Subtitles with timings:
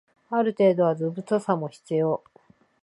[0.31, 2.23] ある程度は図太さも必要